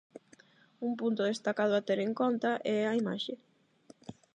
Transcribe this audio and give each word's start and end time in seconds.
Un 0.87 0.91
punto 1.01 1.21
destacado 1.31 1.73
a 1.75 1.85
ter 1.87 1.99
en 2.05 2.11
conta 2.21 2.51
é 2.75 2.77
a 2.85 2.97
imaxe. 3.01 3.33